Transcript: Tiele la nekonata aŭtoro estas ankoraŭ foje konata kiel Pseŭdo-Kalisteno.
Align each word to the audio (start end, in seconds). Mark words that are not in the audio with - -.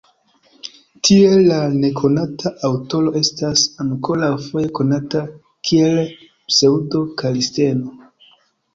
Tiele 1.07 1.35
la 1.51 1.57
nekonata 1.81 2.53
aŭtoro 2.71 3.13
estas 3.21 3.67
ankoraŭ 3.87 4.33
foje 4.49 4.75
konata 4.83 5.25
kiel 5.69 6.05
Pseŭdo-Kalisteno. 6.27 7.99